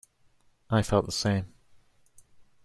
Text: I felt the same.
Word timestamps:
I 0.71 0.81
felt 0.81 1.05
the 1.05 1.11
same. 1.11 1.53